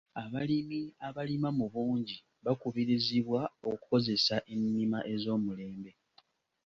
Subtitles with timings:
[0.23, 5.91] Abalimi abalima mu bungi bakubirizibwa okukozesa ennima ez'omulembe.